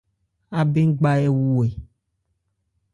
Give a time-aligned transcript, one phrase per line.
[0.59, 1.67] Abɛn gba ɛ wu ɛ?